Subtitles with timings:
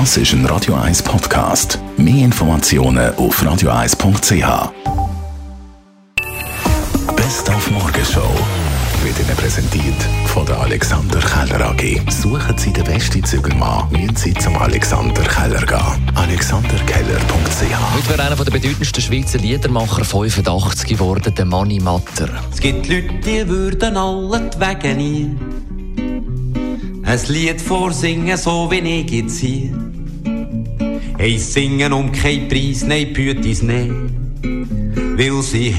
[0.00, 1.78] Das ist ein Radio 1 Podcast.
[1.96, 4.72] Mehr Informationen auf radio1.ch.
[7.14, 8.28] Best auf Morgenshow
[9.04, 9.94] wird Ihnen präsentiert
[10.26, 12.10] von der Alexander Keller AG.
[12.10, 16.10] Suchen Sie den besten Zügelmann, müssen Sie zum Alexander Keller gehen.
[16.16, 22.30] AlexanderKeller.ch Heute wäre einer der bedeutendsten Schweizer Liedermacher 85 geworden, der Manni Matter.
[22.52, 25.36] Es gibt Leute, die würden alle die Wege nie
[27.14, 29.72] ein Lied vorsingen, so wie ich jetzt hier.
[31.16, 34.10] Hey, singen um keinen Preis, nein, Pütis, nein,
[35.16, 35.70] weil sie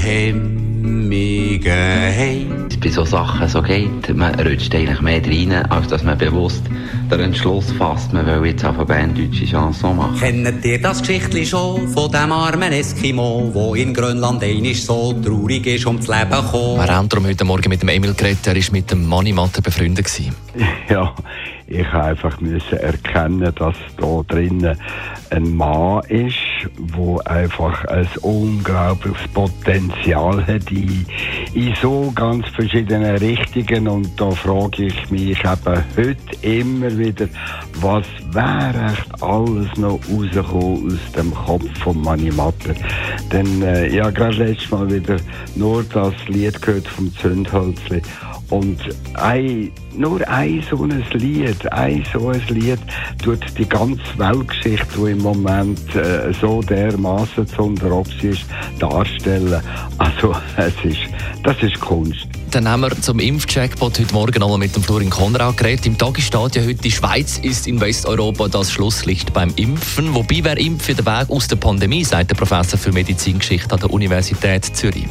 [0.86, 2.68] Hemmige haben.
[2.80, 6.62] bei so Sachen so geht, man rutscht eigentlich mehr rein, als dass man bewusst
[7.10, 10.16] den Entschluss fasst, man will jetzt auf eine Banddeutsche Chanson machen.
[10.20, 15.66] Kennt ihr das Geschichtli schon von dem armen Eskimo, wo in Grönland einisch so traurig
[15.66, 16.76] ist ums Leben gekommen?
[16.76, 19.62] Wir haben darum heute Morgen mit dem Emil geredet, er war mit dem Manni Matter
[19.62, 20.04] befreundet.
[20.04, 20.32] Gewesen.
[20.88, 21.12] Ja,
[21.66, 22.38] ich musste einfach
[22.70, 24.78] erkennen, dass da drinnen
[25.30, 26.36] ein Mann ist,
[26.76, 31.06] der einfach ein unglaubliches Potenzial hat in,
[31.54, 33.88] in so ganz verschiedenen Richtungen.
[33.88, 37.28] Und da frage ich mich eben heute immer wieder,
[37.80, 42.74] was wäre echt alles noch rausgekommen aus dem Kopf von Manni Matter?
[43.32, 45.16] Denn äh, habe gerade letztes Mal wieder
[45.54, 48.02] nur das Lied gehört vom Zündhölzli.
[48.48, 48.78] Und
[49.14, 52.78] ein, nur ein so ein Lied, ein so ein Lied
[53.22, 58.46] tut die ganze Weltgeschichte, die im Moment äh, so dermaßen zu unteropsi ist,
[58.78, 59.60] darstellen.
[59.98, 61.08] Also es ist,
[61.42, 62.28] das ist Kunst.
[62.56, 65.84] Dann haben wir zum Impfcheckpot heute Morgen einmal mit dem Florin Konrad geredet.
[65.84, 70.14] Im Tag steht ja heute, die Schweiz ist in Westeuropa das Schlusslicht beim Impfen.
[70.14, 73.92] Wobei, wer impft den Weg aus der Pandemie, sagt der Professor für Medizingeschichte an der
[73.92, 75.04] Universität Zürich.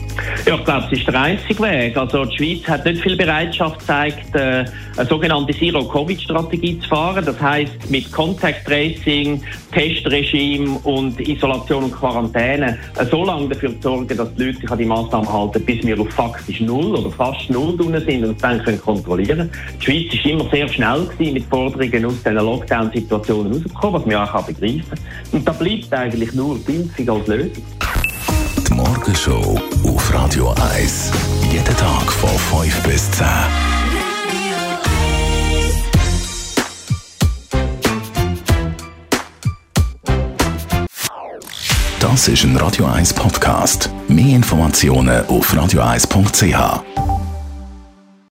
[0.47, 1.95] Ja, ich glaube, es ist der einzige Weg.
[1.95, 4.65] Also die Schweiz hat nicht viel Bereitschaft gezeigt, äh,
[4.97, 7.25] eine sogenannte Zero-Covid-Strategie zu fahren.
[7.25, 13.81] Das heißt mit Contact Tracing, Testregime und Isolation und Quarantäne äh, so lange dafür zu
[13.83, 17.11] sorgen, dass die Leute sich an die Maßnahmen halten, bis wir auf faktisch null oder
[17.11, 19.49] fast null drin sind und dann können kontrollieren.
[19.79, 24.15] Die Schweiz ist immer sehr schnell gewesen, mit Forderungen aus diesen Lockdown-Situationen rauszukommen, was man
[24.15, 24.99] auch begreifen kann.
[25.31, 27.63] Und da bleibt eigentlich nur die Impfung als Lösung.
[28.67, 31.11] Die Morgenshow auf Radio 1.
[31.51, 33.25] Jeden Tag von 5 bis 10.
[42.15, 43.89] Das ist ein Radio 1 Podcast.
[44.07, 47.14] Mehr Informationen auf radio1.ch.